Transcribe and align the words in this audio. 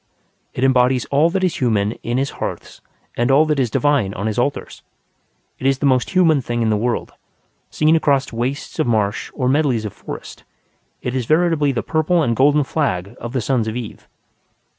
It 0.55 0.63
embodies 0.63 1.05
all 1.11 1.29
that 1.29 1.43
is 1.43 1.57
human 1.57 1.91
in 2.01 2.17
his 2.17 2.31
hearths 2.41 2.81
and 3.15 3.29
all 3.29 3.45
that 3.45 3.59
is 3.59 3.69
divine 3.69 4.15
on 4.15 4.25
his 4.25 4.39
altars. 4.39 4.81
It 5.59 5.67
is 5.67 5.77
the 5.77 5.85
most 5.85 6.09
human 6.09 6.41
thing 6.41 6.63
in 6.63 6.71
the 6.71 6.75
world; 6.75 7.13
seen 7.69 7.95
across 7.95 8.33
wastes 8.33 8.79
of 8.79 8.87
marsh 8.87 9.29
or 9.35 9.47
medleys 9.47 9.85
of 9.85 9.93
forest, 9.93 10.43
it 11.03 11.13
is 11.15 11.27
veritably 11.27 11.71
the 11.71 11.83
purple 11.83 12.23
and 12.23 12.35
golden 12.35 12.63
flag 12.63 13.15
of 13.19 13.33
the 13.33 13.41
sons 13.41 13.67
of 13.67 13.75
Eve. 13.75 14.07